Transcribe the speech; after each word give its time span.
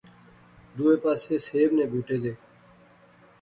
دوئے 0.75 0.95
پاسے 1.03 1.35
سیب 1.47 1.69
نے 1.77 1.85
بوٹے 1.91 2.17
زے 2.23 2.33